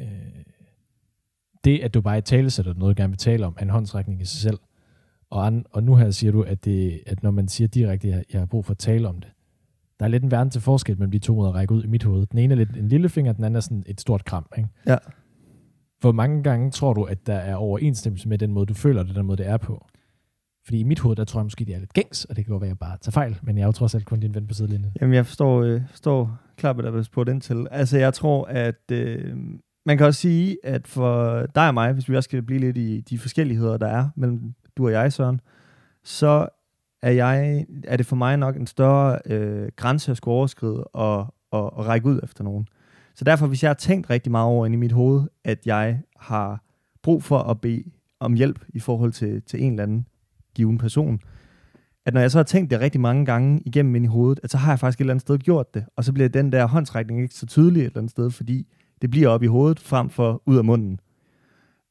[1.64, 3.70] det, at du bare i tale sætter noget, du gerne vil tale om, er en
[3.70, 4.58] håndsrækning i sig selv.
[5.30, 8.14] Og, an, og nu her siger du, at, det, at når man siger direkte, at
[8.14, 9.30] jeg, jeg har brug for at tale om det,
[9.98, 11.86] der er lidt en verden til forskel mellem de to måder at række ud i
[11.86, 12.26] mit hoved.
[12.26, 14.46] Den ene er lidt en lille finger, den anden er sådan et stort kram.
[14.58, 14.68] Ikke?
[14.86, 14.96] Ja.
[16.00, 19.14] Hvor mange gange tror du, at der er overensstemmelse med den måde, du føler det,
[19.14, 19.86] den måde, det er på?
[20.64, 22.52] Fordi i mit hoved, der tror jeg måske, det er lidt gængs, og det kan
[22.52, 24.34] godt være, at jeg bare tager fejl, men jeg er jo trods alt kun din
[24.34, 24.92] ven på sidelinjen.
[25.00, 27.66] Jamen, jeg forstår, øh, forstår klart, hvad der vil på den til.
[27.70, 29.36] Altså, jeg tror, at øh,
[29.88, 32.76] man kan også sige, at for dig og mig, hvis vi også skal blive lidt
[32.76, 35.40] i de forskelligheder, der er mellem du og jeg, Søren,
[36.04, 36.48] så
[37.02, 41.34] er, jeg, er det for mig nok en større øh, grænse at skulle overskride og,
[41.50, 42.68] og, og række ud efter nogen.
[43.14, 46.00] Så derfor, hvis jeg har tænkt rigtig meget over ind i mit hoved, at jeg
[46.16, 46.64] har
[47.02, 47.84] brug for at bede
[48.20, 50.06] om hjælp i forhold til, til en eller anden
[50.54, 51.20] given person,
[52.06, 54.50] at når jeg så har tænkt det rigtig mange gange igennem ind i hovedet, at
[54.50, 56.66] så har jeg faktisk et eller andet sted gjort det, og så bliver den der
[56.66, 58.66] håndsrækning ikke så tydelig et eller andet sted, fordi
[59.02, 61.00] det bliver op i hovedet frem for ud af munden.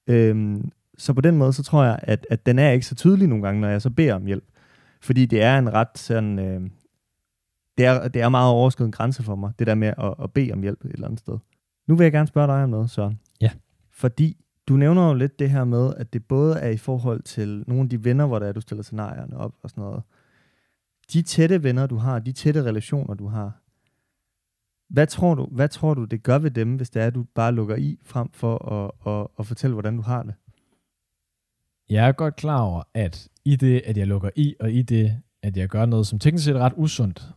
[0.07, 3.27] Øhm, så på den måde, så tror jeg, at, at den er ikke så tydelig
[3.27, 4.43] nogle gange, når jeg så beder om hjælp.
[5.01, 6.39] Fordi det er en ret sådan...
[6.39, 6.61] Øh,
[7.77, 10.53] det, er, det er meget overskridende grænse for mig, det der med at, at bede
[10.53, 11.37] om hjælp et eller andet sted.
[11.87, 13.19] Nu vil jeg gerne spørge dig om noget, Søren.
[13.41, 13.51] Ja.
[13.91, 17.63] Fordi du nævner jo lidt det her med, at det både er i forhold til
[17.67, 20.03] nogle af de venner, hvor der er, du stiller scenarierne op og sådan noget.
[21.13, 23.61] De tætte venner, du har, de tætte relationer, du har,
[24.89, 27.23] hvad tror du, hvad tror du det gør ved dem, hvis det er, at du
[27.23, 30.33] bare lukker i, frem for at, at, at fortælle, hvordan du har det?
[31.89, 35.21] Jeg er godt klar over, at i det, at jeg lukker i, og i det,
[35.41, 37.29] at jeg gør noget, som teknisk set er ret usundt,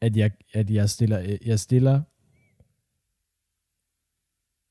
[0.00, 2.02] at jeg, at jeg stiller, jeg stiller,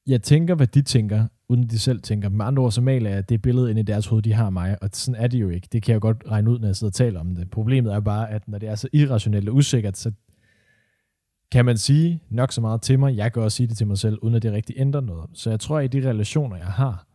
[0.08, 2.30] jeg tænker, hvad de tænker, uden de selv tænker.
[2.30, 4.78] Med andre ord, så maler jeg det billede ind i deres hoved, de har mig,
[4.84, 5.68] og sådan er det jo ikke.
[5.72, 7.50] Det kan jeg godt regne ud, når jeg sidder og taler om det.
[7.50, 10.12] Problemet er bare, at når det er så irrationelt og usikkert, så
[11.52, 13.16] kan man sige nok så meget til mig.
[13.16, 15.30] Jeg kan også sige det til mig selv, uden at det rigtig ændrer noget.
[15.34, 17.08] Så jeg tror, at i de relationer, jeg har,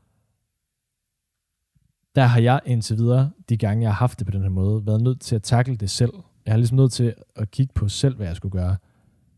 [2.14, 4.86] der har jeg indtil videre, de gange jeg har haft det på den her måde,
[4.86, 6.12] været nødt til at takle det selv.
[6.46, 8.76] Jeg har ligesom nødt til at kigge på selv, hvad jeg skulle gøre.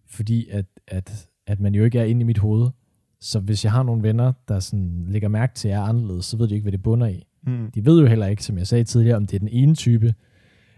[0.07, 2.71] Fordi at, at, at man jo ikke er inde i mit hoved.
[3.21, 6.25] Så hvis jeg har nogle venner, der sådan lægger mærke til, at jeg er anderledes,
[6.25, 7.27] så ved de ikke, hvad det bunder i.
[7.47, 7.71] Mm.
[7.75, 10.15] De ved jo heller ikke, som jeg sagde tidligere, om det er den ene type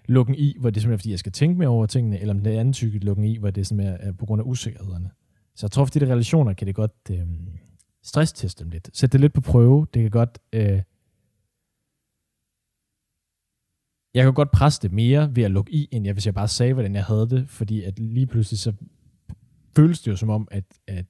[0.09, 2.47] lukken i, hvor det er fordi, jeg skal tænke mere over tingene, eller om det
[2.47, 5.11] er den anden type lukken i, hvor det simpelthen er på grund af usikkerhederne.
[5.55, 7.27] Så jeg tror, for de relationer kan det godt øh,
[8.03, 8.91] stressteste dem lidt.
[8.93, 9.87] Sæt det lidt på prøve.
[9.95, 10.83] Det kan godt øh,
[14.17, 16.49] jeg kan godt presse det mere ved at lukke i, end jeg, hvis jeg bare
[16.49, 18.73] sagde, hvordan jeg havde det, fordi at lige pludselig så
[19.77, 21.05] føles det jo som om, at, at,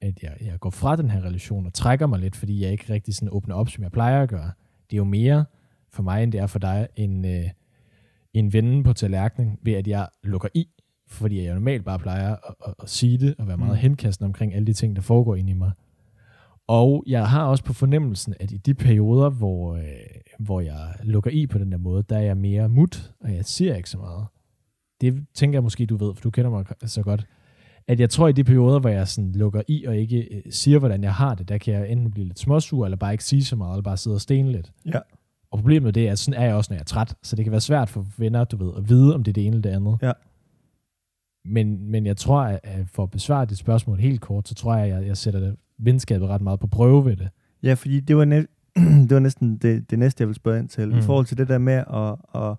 [0.00, 2.92] at jeg, jeg går fra den her relation og trækker mig lidt, fordi jeg ikke
[2.92, 4.50] rigtig sådan åbner op, som jeg plejer at gøre.
[4.90, 5.44] Det er jo mere
[5.88, 7.50] for mig, end det er for dig, en, øh,
[8.34, 10.68] en vende på tallerkenen, ved at jeg lukker i,
[11.08, 13.80] fordi jeg normalt bare plejer at, at, at sige det, og være meget mm.
[13.80, 15.70] henkastende omkring alle de ting, der foregår inde i mig.
[16.66, 19.82] Og jeg har også på fornemmelsen, at i de perioder, hvor, øh,
[20.38, 23.44] hvor jeg lukker i på den der måde, der er jeg mere mut, og jeg
[23.44, 24.26] siger ikke så meget.
[25.00, 27.26] Det tænker jeg måske, du ved, for du kender mig så godt.
[27.88, 30.78] At jeg tror, i de perioder, hvor jeg sådan lukker i og ikke øh, siger,
[30.78, 33.44] hvordan jeg har det, der kan jeg enten blive lidt småsur, eller bare ikke sige
[33.44, 34.72] så meget, eller bare sidde og stene lidt.
[34.86, 34.98] Ja.
[35.50, 37.14] Og problemet det er, at sådan er jeg også, når jeg er træt.
[37.22, 39.46] Så det kan være svært for venner, du ved, at vide, om det er det
[39.46, 39.98] ene eller det andet.
[40.02, 40.12] Ja.
[41.44, 44.84] Men, men jeg tror, at for at besvare dit spørgsmål helt kort, så tror jeg,
[44.84, 47.28] at jeg, jeg sætter det venskabet ret meget på prøve ved det.
[47.62, 48.44] Ja, fordi det var, næ-
[49.08, 50.88] det var næsten det, det næste, jeg ville spørge ind til.
[50.92, 50.98] Mm.
[50.98, 52.56] I forhold til det der med at, at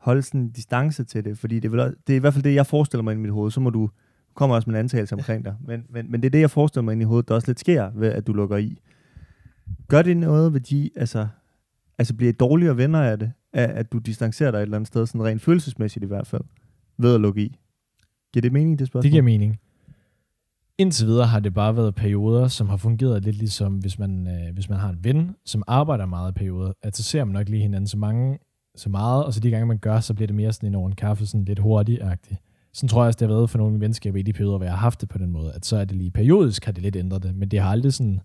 [0.00, 1.38] holde sådan en distance til det.
[1.38, 3.50] Fordi det, vil, det er i hvert fald det, jeg forestiller mig i mit hoved.
[3.50, 3.90] Så må du
[4.34, 5.54] kommer også med en antagelse omkring dig.
[5.66, 7.90] Men, men, men det er det, jeg forestiller mig i hovedet, der også lidt sker
[7.94, 8.80] ved, at du lukker i.
[9.88, 11.26] Gør det noget ved de, altså,
[11.98, 14.88] altså bliver I dårligere venner af det, af, at du distancerer dig et eller andet
[14.88, 16.42] sted, sådan rent følelsesmæssigt i hvert fald,
[16.98, 17.58] ved at lukke i?
[18.32, 19.02] Giver det mening, det spørgsmål?
[19.02, 19.60] Det giver mening.
[20.78, 24.54] Indtil videre har det bare været perioder, som har fungeret lidt ligesom, hvis man, øh,
[24.54, 27.48] hvis man har en ven, som arbejder meget i perioder, at så ser man nok
[27.48, 28.38] lige hinanden så mange,
[28.76, 30.88] så meget, og så de gange man gør, så bliver det mere sådan en over
[30.88, 32.40] en kaffe, sådan lidt hurtigt-agtigt.
[32.72, 34.72] Sådan tror jeg også, det har været for nogle venskaber i de perioder, hvor jeg
[34.72, 36.96] har haft det på den måde, at så er det lige periodisk, har det lidt
[36.96, 38.20] ændret det, men det har aldrig sådan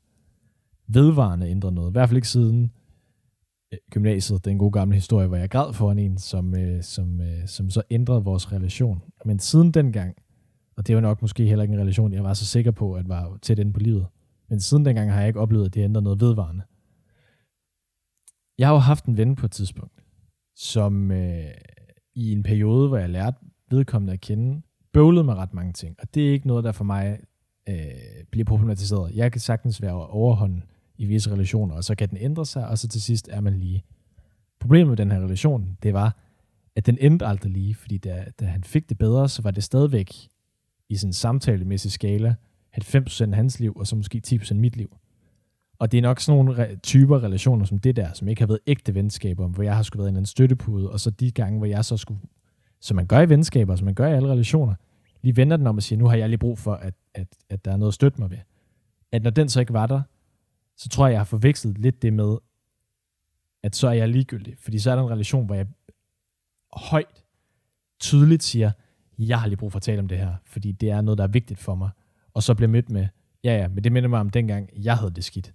[0.87, 1.89] vedvarende ændret noget.
[1.89, 2.71] I hvert fald ikke siden
[3.91, 7.69] gymnasiet, den gode gamle historie, hvor jeg græd foran en, som, øh, som, øh, som
[7.69, 9.01] så ændrede vores relation.
[9.25, 10.15] Men siden dengang,
[10.77, 13.09] og det var nok måske heller ikke en relation, jeg var så sikker på, at
[13.09, 14.07] var tæt inde på livet.
[14.49, 16.63] Men siden dengang har jeg ikke oplevet, at det ændrer noget vedvarende.
[18.57, 20.03] Jeg har jo haft en ven på et tidspunkt,
[20.55, 21.51] som øh,
[22.15, 23.37] i en periode, hvor jeg lærte
[23.71, 24.61] vedkommende at kende,
[24.93, 25.95] bøvlede med ret mange ting.
[25.99, 27.19] Og det er ikke noget, der for mig
[27.69, 27.75] øh,
[28.31, 29.15] bliver problematiseret.
[29.15, 30.63] Jeg kan sagtens være overhånden
[30.99, 33.59] i visse relationer, og så kan den ændre sig, og så til sidst er man
[33.59, 33.83] lige.
[34.59, 36.15] Problemet med den her relation, det var,
[36.75, 39.63] at den endte aldrig lige, fordi da, da han fik det bedre, så var det
[39.63, 40.13] stadigvæk
[40.89, 42.35] i sådan en samtalemæssig skala
[42.77, 44.97] 90% af hans liv, og så måske 10% mit liv.
[45.79, 48.47] Og det er nok sådan nogle re- typer relationer som det der, som ikke har
[48.47, 51.67] været ægte venskaber, hvor jeg har skulle været en støttepude, og så de gange, hvor
[51.67, 52.19] jeg så skulle,
[52.81, 54.73] som man gør i venskaber, som man gør i alle relationer,
[55.21, 57.65] lige vender den om og siger, nu har jeg lige brug for, at, at, at
[57.65, 58.37] der er noget at støtte mig ved.
[59.11, 60.01] At når den så ikke var der,
[60.79, 62.37] så tror jeg, jeg har forvekslet lidt det med,
[63.63, 64.55] at så er jeg ligegyldig.
[64.59, 65.67] Fordi så er der en relation, hvor jeg
[66.73, 67.23] højt,
[67.99, 68.71] tydeligt siger,
[69.17, 71.23] jeg har lige brug for at tale om det her, fordi det er noget, der
[71.23, 71.89] er vigtigt for mig.
[72.33, 73.07] Og så bliver mødt med,
[73.43, 75.53] ja ja, men det minder mig om dengang, jeg havde det skidt.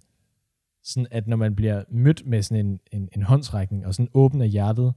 [0.83, 4.45] Sådan at når man bliver mødt med sådan en, en, en håndsrækning, og sådan åbner
[4.45, 4.93] hjertet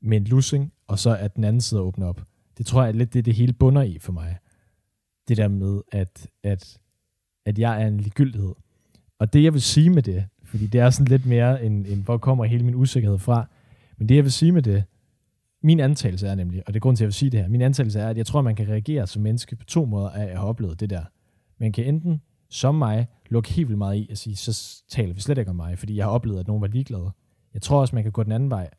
[0.00, 2.22] med en lussing, og så at den anden side åbner op.
[2.58, 4.38] Det tror jeg er lidt det, det hele bunder i for mig.
[5.28, 6.80] Det der med, at, at,
[7.46, 8.54] at jeg er en ligegyldighed.
[9.18, 12.04] Og det, jeg vil sige med det, fordi det er sådan lidt mere, end, end
[12.04, 13.46] hvor kommer hele min usikkerhed fra,
[13.98, 14.84] men det, jeg vil sige med det,
[15.62, 17.48] min antagelse er nemlig, og det er grund til, at jeg vil sige det her,
[17.48, 20.10] min antagelse er, at jeg tror, at man kan reagere som menneske på to måder
[20.10, 21.02] af jeg har oplevet det der.
[21.58, 25.20] Man kan enten, som mig, lukke helt vildt meget i og sige, så taler vi
[25.20, 27.10] slet ikke om mig, fordi jeg har oplevet, at nogen var ligeglade.
[27.54, 28.70] Jeg tror også, man kan gå den anden vej.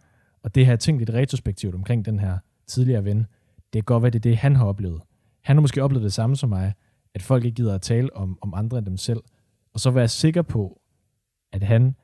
[0.44, 3.18] Og det har jeg tænkt lidt retrospektivt omkring den her tidligere ven.
[3.18, 3.26] Det
[3.74, 5.02] kan godt være, det er det, han har oplevet.
[5.42, 6.74] Han har måske oplevet det samme som mig,
[7.16, 9.20] at folk ikke gider at tale om, om andre end dem selv.
[9.76, 10.82] Og så være sikker på,
[11.52, 11.96] at han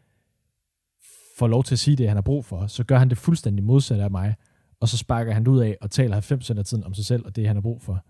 [1.37, 3.65] får lov til at sige det, han har brug for, så gør han det fuldstændig
[3.65, 4.35] modsatte af mig,
[4.79, 6.21] og så sparker han det ud af og taler
[6.55, 8.05] 90% af tiden om sig selv og det, han har brug for.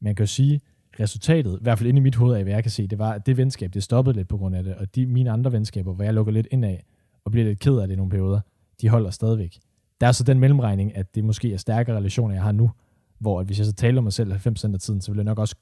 [0.00, 0.60] Man kan jo sige,
[1.00, 3.12] resultatet, i hvert fald inde i mit hoved af, hvad jeg kan se, det var,
[3.12, 5.94] at det venskab, det stoppede lidt på grund af det, og de mine andre venskaber,
[5.94, 6.84] hvor jeg lukker lidt ind af
[7.24, 8.40] og bliver lidt ked af det i nogle perioder,
[8.80, 9.58] de holder stadigvæk.
[10.00, 12.70] Der er så den mellemregning, at det måske er stærkere relationer, jeg har nu,
[13.18, 15.24] hvor at hvis jeg så taler om mig selv 90% af tiden, så ville det
[15.24, 15.56] nok også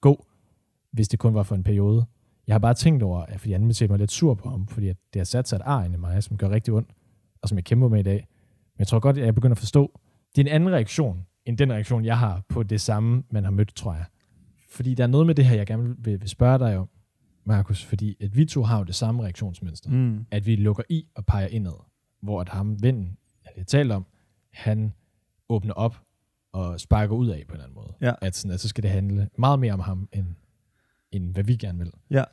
[0.00, 0.26] gå,
[0.92, 2.06] hvis det kun var for en periode.
[2.50, 4.96] Jeg har bare tænkt over, at fordi anden mig lidt sur på ham, fordi at
[5.12, 6.90] det har sat sig et ar i mig, som gør rigtig ondt,
[7.42, 8.26] og som jeg kæmper med i dag.
[8.74, 10.00] Men jeg tror godt, at jeg begynder at forstå,
[10.36, 13.50] det er en anden reaktion, end den reaktion, jeg har på det samme, man har
[13.50, 14.04] mødt, tror jeg.
[14.70, 16.88] Fordi der er noget med det her, jeg gerne vil, vil spørge dig om,
[17.44, 19.90] Markus, fordi at vi to har jo det samme reaktionsmønster.
[19.90, 20.26] Mm.
[20.30, 21.84] At vi lukker i og peger indad,
[22.22, 24.06] hvor at ham, vennen, jeg har talt om,
[24.52, 24.92] han
[25.48, 26.00] åbner op
[26.52, 27.94] og sparker ud af på en eller anden måde.
[28.00, 28.12] Ja.
[28.22, 30.26] At, sådan, at så skal det handle meget mere om ham, end,
[31.12, 31.92] end hvad vi gerne vil.
[32.10, 32.24] Ja.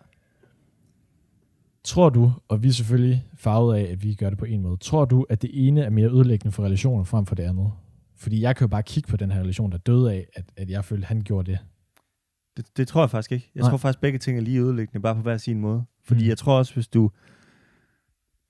[1.88, 4.78] Tror du, og vi er selvfølgelig farvet af, at vi gør det på en måde,
[4.78, 7.71] tror du, at det ene er mere ødelæggende for relationen frem for det andet?
[8.15, 10.69] Fordi jeg kan jo bare kigge på den her relation, der døde af, at, at
[10.69, 11.60] jeg følte, at han gjorde det.
[12.58, 13.52] Det, det tror jeg faktisk ikke.
[13.56, 13.69] Jeg Nej.
[13.69, 15.84] tror faktisk, begge ting er lige ødelæggende, bare på hver sin måde.
[16.04, 16.28] Fordi Mm.
[16.30, 17.12] jeg tror også, hvis du...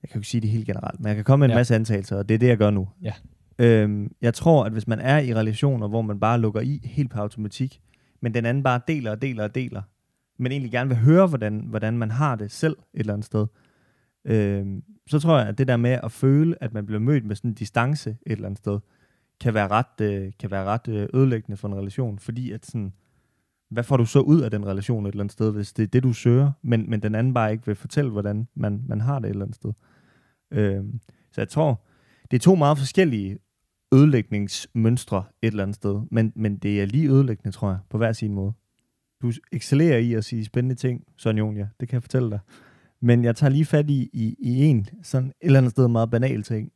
[0.02, 1.56] Jeg kan jo ikke sige det helt generelt, men jeg kan komme med en ja.
[1.58, 2.88] masse antagelser, og det er det, jeg gør nu.
[3.02, 3.12] Ja.
[3.58, 7.10] Øhm, jeg tror, at hvis man er i relationer, hvor man bare lukker i helt
[7.10, 7.80] på automatik,
[8.22, 9.82] men den anden bare deler og deler og deler,
[10.38, 13.46] men egentlig gerne vil høre, hvordan, hvordan man har det selv et eller andet sted,
[14.24, 14.66] øh,
[15.06, 17.50] så tror jeg, at det der med at føle, at man bliver mødt med sådan
[17.50, 18.78] en distance et eller andet sted,
[19.40, 22.92] kan være ret, øh, kan være ret øh, ødelæggende for en relation, fordi at sådan,
[23.70, 25.86] hvad får du så ud af den relation et eller andet sted, hvis det er
[25.86, 29.18] det, du søger, men, men den anden bare ikke vil fortælle, hvordan man, man har
[29.18, 29.72] det et eller andet sted.
[30.50, 30.84] Øh,
[31.32, 31.86] så jeg tror,
[32.30, 33.38] det er to meget forskellige
[33.94, 38.12] ødelægningsmønstre et eller andet sted, men, men det er lige ødelæggende, tror jeg, på hver
[38.12, 38.52] sin måde.
[39.22, 42.38] Du excellerer i at sige spændende ting, Sonja Jonia, det kan jeg fortælle dig.
[43.00, 46.10] Men jeg tager lige fat i, i, i en sådan et eller andet sted meget
[46.10, 46.72] banal ting.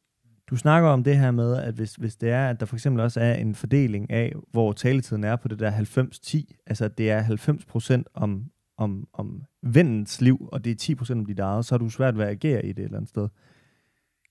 [0.51, 3.01] Du snakker om det her med, at hvis, hvis det er, at der for eksempel
[3.03, 7.11] også er en fordeling af, hvor taletiden er på det der 90-10, altså at det
[7.11, 8.45] er 90% om,
[8.79, 12.19] om, om vennens liv, og det er 10% om dit eget, så har du svært
[12.19, 13.29] ved at agere i det et eller andet sted.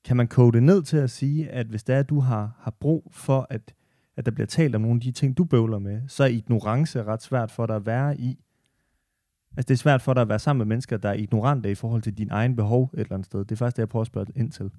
[0.05, 2.57] Kan man kode det ned til at sige, at hvis det er, at du har,
[2.59, 3.73] har brug for, at,
[4.17, 7.03] at der bliver talt om nogle af de ting, du bøvler med, så er ignorance
[7.03, 8.39] ret svært for dig at være i.
[9.57, 11.75] Altså det er svært for dig at være sammen med mennesker, der er ignorante i
[11.75, 13.39] forhold til din egen behov et eller andet sted.
[13.39, 14.71] Det er faktisk det, jeg prøver at spørge ind til.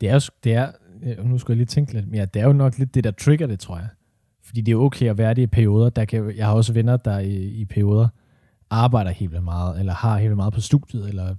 [0.00, 2.46] Det er, jo- det er, øh, nu skal jeg lige tænke lidt mere, det er
[2.46, 3.88] jo nok lidt det, der trigger det, tror jeg.
[4.42, 5.90] Fordi det er okay at være det i perioder.
[5.90, 8.08] Der kan, jeg har også venner, der i, i perioder
[8.70, 11.34] arbejder helt vildt meget, eller har helt vildt meget på studiet, eller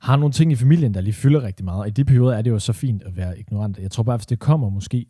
[0.00, 1.80] har nogle ting i familien, der lige fylder rigtig meget.
[1.80, 3.78] Og i de perioder er det jo så fint at være ignorant.
[3.78, 5.06] Jeg tror bare, hvis det kommer måske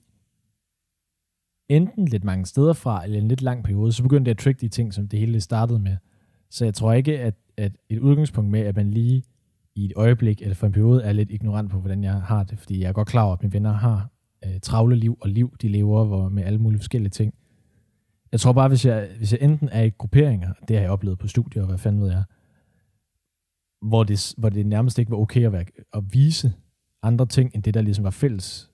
[1.68, 4.60] enten lidt mange steder fra, eller en lidt lang periode, så begynder det at trigge
[4.60, 5.96] de ting, som det hele startede med.
[6.50, 9.22] Så jeg tror ikke, at, at et udgangspunkt med, at man lige
[9.74, 12.58] i et øjeblik eller for en periode er lidt ignorant på, hvordan jeg har det,
[12.58, 14.10] fordi jeg er godt klar over, at mine venner har
[14.44, 17.34] øh, travle liv og liv, de lever hvor, med alle mulige forskellige ting.
[18.32, 21.18] Jeg tror bare, hvis jeg, hvis jeg enten er i grupperinger, det har jeg oplevet
[21.18, 22.24] på studier, og hvad fanden ved jeg,
[23.82, 25.64] hvor det, hvor det nærmest ikke var okay at, være,
[25.94, 26.52] at vise
[27.02, 28.70] andre ting, end det, der ligesom var fælles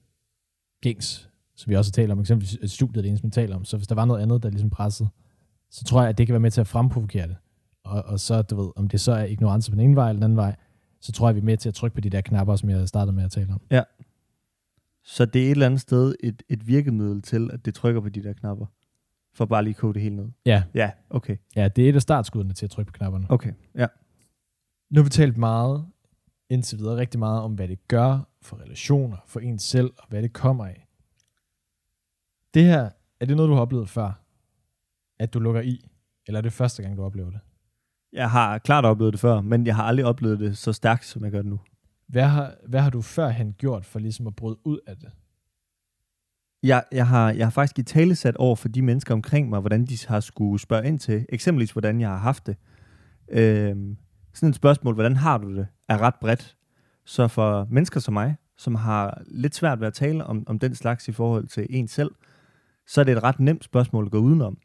[0.83, 3.65] gængs, som vi også talt om, eksempelvis studiet, det eneste, man taler om.
[3.65, 5.09] Så hvis der var noget andet, der ligesom pressede,
[5.71, 7.37] så tror jeg, at det kan være med til at fremprovokere det.
[7.85, 10.19] Og, og så, du ved, om det så er ignorance på den ene vej eller
[10.19, 10.57] den anden vej,
[11.01, 12.89] så tror jeg, vi er med til at trykke på de der knapper, som jeg
[12.89, 13.61] startede med at tale om.
[13.71, 13.83] Ja.
[15.05, 18.09] Så det er et eller andet sted et, et virkemiddel til, at det trykker på
[18.09, 18.67] de der knapper.
[19.35, 20.29] For bare lige at kode det hele ned.
[20.47, 20.63] Ja.
[20.75, 21.37] Ja, okay.
[21.57, 23.27] Ja, det er et af startskuddene til at trykke på knapperne.
[23.29, 23.87] Okay, ja.
[24.91, 25.87] Nu har vi talt meget,
[26.51, 30.23] indtil videre, rigtig meget om, hvad det gør for relationer, for ens selv, og hvad
[30.23, 30.87] det kommer af.
[32.55, 34.23] Det her, er det noget, du har oplevet før?
[35.19, 35.89] At du lukker i?
[36.27, 37.41] Eller er det første gang, du oplever det?
[38.13, 41.25] Jeg har klart oplevet det før, men jeg har aldrig oplevet det så stærkt, som
[41.25, 41.61] jeg gør det nu.
[42.09, 45.11] Hvad har, hvad har du førhen gjort for ligesom at bryde ud af det?
[46.63, 49.61] Jeg, jeg, har, jeg har faktisk i tale sat over for de mennesker omkring mig,
[49.61, 52.57] hvordan de har skulle spørge ind til, eksempelvis hvordan jeg har haft det.
[53.29, 53.97] Øhm,
[54.37, 56.57] sådan et spørgsmål, hvordan har du det, er ret bredt.
[57.05, 60.75] Så for mennesker som mig, som har lidt svært ved at tale om, om den
[60.75, 62.11] slags i forhold til en selv,
[62.87, 64.59] så er det et ret nemt spørgsmål at gå udenom.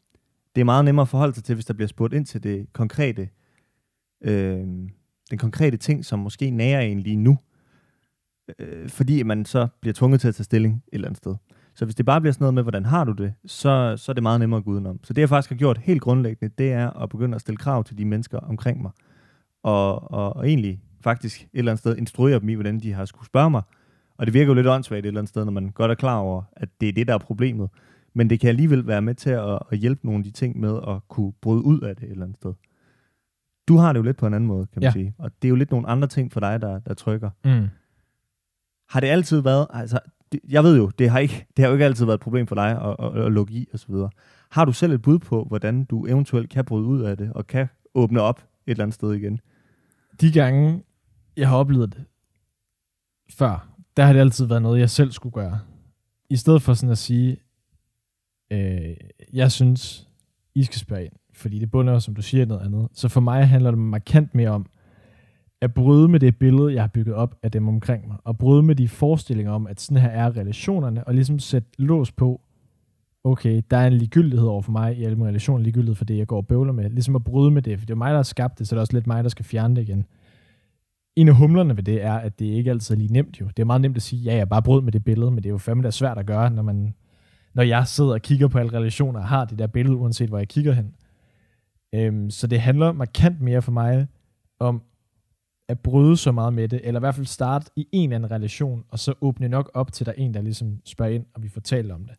[0.54, 2.72] Det er meget nemmere at forholde sig til, hvis der bliver spurgt ind til det
[2.72, 3.28] konkrete,
[4.24, 4.58] øh,
[5.30, 7.38] den konkrete ting, som måske nærer en lige nu,
[8.58, 11.34] øh, fordi man så bliver tvunget til at tage stilling et eller andet sted.
[11.74, 14.14] Så hvis det bare bliver sådan noget med, hvordan har du det, så, så er
[14.14, 15.00] det meget nemmere at gå udenom.
[15.04, 17.84] Så det jeg faktisk har gjort helt grundlæggende, det er at begynde at stille krav
[17.84, 18.90] til de mennesker omkring mig.
[19.62, 23.04] Og, og, og egentlig faktisk et eller andet sted instruere dem i, hvordan de har
[23.04, 23.62] skulle spørge mig.
[24.16, 26.18] Og det virker jo lidt åndssvagt et eller andet sted, når man godt er klar
[26.18, 27.68] over, at det er det, der er problemet.
[28.14, 30.78] Men det kan alligevel være med til at, at hjælpe nogle af de ting med
[30.88, 32.52] at kunne bryde ud af det et eller andet sted.
[33.68, 34.90] Du har det jo lidt på en anden måde, kan man Ja.
[34.90, 35.14] sige.
[35.18, 37.30] Og det er jo lidt nogle andre ting for dig, der, der trykker.
[37.44, 37.68] Mm.
[38.88, 39.98] Har det altid været, altså,
[40.32, 42.46] det, jeg ved jo, det har, ikke, det har jo ikke altid været et problem
[42.46, 44.10] for dig at, at, at lukke i videre.
[44.50, 47.46] Har du selv et bud på, hvordan du eventuelt kan bryde ud af det, og
[47.46, 49.40] kan åbne op et eller andet sted igen?
[50.20, 50.82] De gange,
[51.36, 52.04] jeg har oplevet det
[53.30, 55.60] før, der har det altid været noget, jeg selv skulle gøre.
[56.30, 57.36] I stedet for sådan at sige,
[58.50, 58.96] øh,
[59.32, 60.08] jeg synes,
[60.54, 62.88] I skal spørge ind, fordi det bunder, som du siger, noget andet.
[62.92, 64.66] Så for mig handler det markant mere om,
[65.60, 68.62] at bryde med det billede, jeg har bygget op af dem omkring mig, og bryde
[68.62, 72.40] med de forestillinger om, at sådan her er relationerne, og ligesom sætte lås på,
[73.24, 76.18] okay, der er en ligegyldighed over for mig i alle mine relationer, ligegyldighed for det,
[76.18, 76.90] jeg går og bøvler med.
[76.90, 78.78] Ligesom at bryde med det, for det er mig, der har skabt det, så det
[78.78, 80.06] er også lidt mig, der skal fjerne det igen.
[81.16, 83.46] En af humlerne ved det er, at det ikke altid er lige nemt jo.
[83.46, 85.46] Det er meget nemt at sige, ja, jeg bare brød med det billede, men det
[85.46, 86.94] er jo fandme da svært at gøre, når man
[87.54, 90.38] når jeg sidder og kigger på alle relationer og har det der billede, uanset hvor
[90.38, 90.94] jeg kigger hen.
[91.94, 94.06] Øhm, så det handler markant mere for mig
[94.58, 94.82] om
[95.68, 98.30] at bryde så meget med det, eller i hvert fald starte i en eller anden
[98.30, 101.42] relation, og så åbne nok op til, der er en, der ligesom spørger ind, og
[101.42, 102.14] vi fortæller om det.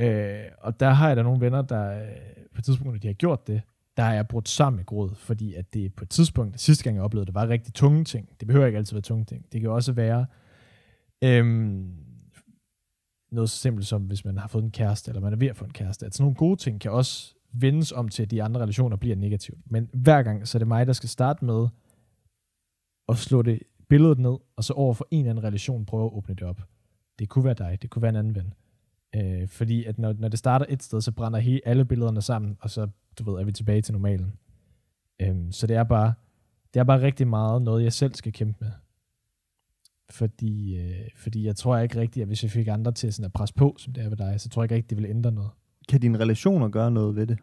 [0.00, 2.08] Øh, og der har jeg da nogle venner, der øh,
[2.54, 3.62] på et tidspunkt, når de har gjort det,
[3.96, 6.96] der har jeg brudt sammen i gråd, fordi at det på et tidspunkt, sidste gang
[6.96, 8.28] jeg oplevede det, var rigtig tunge ting.
[8.40, 9.46] Det behøver ikke altid være tunge ting.
[9.52, 10.26] Det kan også være
[11.22, 11.94] øhm,
[13.32, 15.56] noget så simpelt som, hvis man har fået en kæreste, eller man er ved at
[15.56, 16.06] få en kæreste.
[16.06, 19.16] At sådan nogle gode ting kan også vendes om til, at de andre relationer bliver
[19.16, 19.58] negativt.
[19.66, 21.68] Men hver gang, så er det mig, der skal starte med
[23.08, 26.12] at slå det billedet ned, og så over for en eller anden relation prøve at
[26.12, 26.62] åbne det op.
[27.18, 28.54] Det kunne være dig, det kunne være en anden ven.
[29.16, 32.56] Øh, fordi at når, når det starter et sted, så brænder hele, alle billederne sammen,
[32.60, 34.32] og så du ved, er vi tilbage til normalen.
[35.22, 36.14] Øhm, så det er bare
[36.74, 38.70] det er bare rigtig meget noget, jeg selv skal kæmpe med.
[40.10, 43.32] Fordi, øh, fordi jeg tror ikke rigtigt, at hvis jeg fik andre til sådan at
[43.32, 45.32] presse på, som det er ved dig, så tror jeg ikke rigtigt, det vil ændre
[45.32, 45.50] noget.
[45.88, 47.38] Kan dine relationer gøre noget ved det?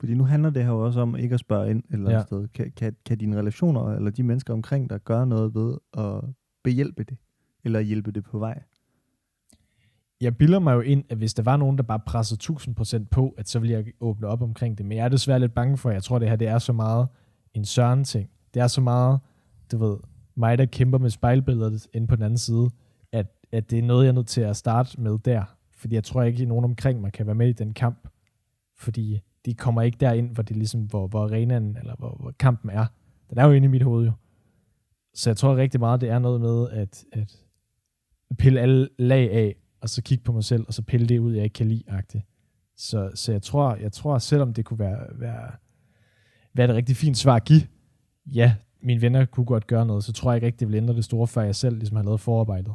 [0.00, 2.18] Fordi nu handler det her jo også om ikke at spørge ind et eller andet
[2.20, 2.22] Ja.
[2.26, 2.48] sted.
[2.48, 6.34] Kan, kan, kan dine relationer, eller de mennesker omkring dig, gøre noget ved at
[6.64, 7.16] behjælpe det?
[7.64, 8.62] Eller hjælpe det på vej?
[10.20, 12.52] Jeg bilder mig jo ind, at hvis der var nogen, der bare pressede
[13.00, 14.86] 1000% på, at så ville jeg åbne op omkring det.
[14.86, 16.58] Men jeg er desværre lidt bange for, at jeg tror, at det her det er
[16.58, 17.08] så meget
[17.54, 18.30] en søren ting.
[18.54, 19.20] Det er så meget,
[19.72, 19.96] du ved,
[20.34, 22.70] mig, der kæmper med spejlbilledet inde på den anden side,
[23.12, 25.44] at, at det er noget, jeg er nødt til at starte med der.
[25.76, 28.08] Fordi jeg tror ikke, at nogen omkring mig kan være med i den kamp.
[28.76, 32.70] Fordi de kommer ikke derind, hvor det ligesom, hvor, hvor arenaen, eller hvor, hvor kampen
[32.70, 32.86] er.
[33.30, 34.12] Den er jo inde i mit hoved jo.
[35.14, 37.36] Så jeg tror rigtig meget, det er noget med at, at
[38.38, 41.34] pille alle lag af, og så kigge på mig selv, og så pille det ud,
[41.34, 42.24] jeg ikke kan lide, agtigt.
[42.76, 45.50] Så, så jeg tror, jeg tror, selvom det kunne være, være,
[46.54, 47.62] være et rigtig fint svar at give,
[48.26, 50.94] ja, mine venner kunne godt gøre noget, så tror jeg ikke rigtig, det ville ændre
[50.94, 52.74] det store, før jeg selv ligesom har lavet forarbejdet.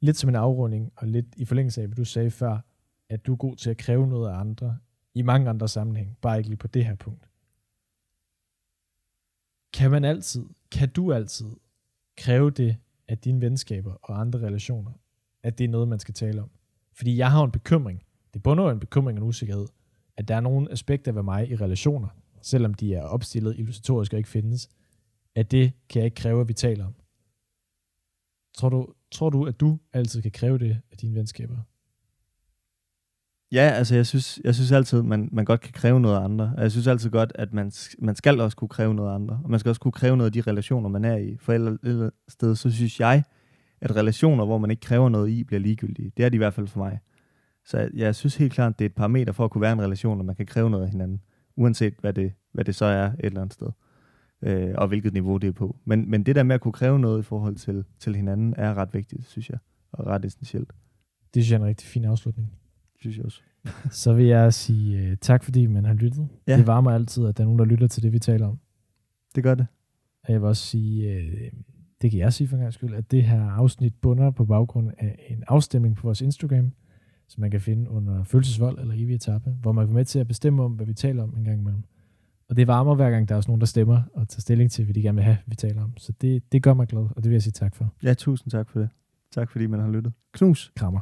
[0.00, 2.58] Lidt som en afrunding, og lidt i forlængelse af, hvad du sagde før,
[3.08, 4.78] at du er god til at kræve noget af andre,
[5.14, 7.28] i mange andre sammenhæng, bare ikke lige på det her punkt.
[9.72, 11.46] Kan man altid, kan du altid
[12.16, 12.76] kræve det
[13.08, 14.92] at dine venskaber og andre relationer,
[15.42, 16.50] at det er noget, man skal tale om?
[16.92, 18.02] Fordi jeg har en bekymring,
[18.34, 19.66] det bunder jo en bekymring og en usikkerhed,
[20.16, 22.08] at der er nogle aspekter ved mig i relationer,
[22.42, 24.68] selvom de er opstillet illustratorisk og ikke findes,
[25.34, 26.94] at det kan jeg ikke kræve, at vi taler om.
[28.54, 31.56] Tror du, tror du, at du altid kan kræve det af dine venskaber?
[33.52, 36.52] Ja, altså jeg synes, jeg synes altid, man, man godt kan kræve noget af andre.
[36.56, 39.40] Og jeg synes altid godt, at man, man skal også kunne kræve noget af andre.
[39.44, 41.36] Og man skal også kunne kræve noget af de relationer, man er i.
[41.40, 43.22] For et eller sted, så synes jeg,
[43.80, 46.12] at relationer, hvor man ikke kræver noget i, bliver ligegyldige.
[46.16, 46.98] Det er de i hvert fald for mig.
[47.64, 49.82] Så jeg, jeg synes helt klart, det er et parameter for at kunne være en
[49.82, 51.20] relation, at man kan kræve noget af hinanden.
[51.56, 53.68] Uanset hvad det, hvad det så er et eller andet sted.
[54.42, 55.76] Øh, og hvilket niveau det er på.
[55.84, 58.74] Men, men det der med at kunne kræve noget i forhold til, til hinanden, er
[58.74, 59.58] ret vigtigt, synes jeg.
[59.92, 60.72] Og ret essentielt.
[61.34, 62.52] Det synes jeg er en rigtig fin afslutning.
[63.00, 63.40] Synes jeg også.
[64.02, 66.28] så vil jeg sige uh, tak, fordi man har lyttet.
[66.46, 66.56] Ja.
[66.56, 68.58] Det varmer altid, at der er nogen, der lytter til det, vi taler om.
[69.34, 69.66] Det gør det.
[70.24, 71.60] Og jeg vil også sige, uh,
[72.02, 74.90] det kan jeg sige for en gang skyld, at det her afsnit bunder på baggrund
[74.98, 76.72] af en afstemning på vores Instagram,
[77.28, 80.18] som man kan finde under følelsesvold eller evig etape, hvor man kan være med til
[80.18, 81.82] at bestemme om, hvad vi taler om en gang imellem.
[82.48, 84.84] Og det varmer hver gang, der er også nogen, der stemmer og tager stilling til,
[84.84, 85.96] hvad de gerne vil have, vi taler om.
[85.96, 87.94] Så det, det gør mig glad, og det vil jeg sige tak for.
[88.02, 88.88] Ja, tusind tak for det.
[89.30, 90.12] Tak fordi man har lyttet.
[90.32, 90.72] Knus.
[90.76, 91.00] Krammer.